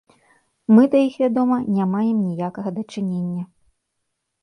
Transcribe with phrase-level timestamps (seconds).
[0.75, 3.43] Мы да іх, вядома, не маем ніякага дачынення.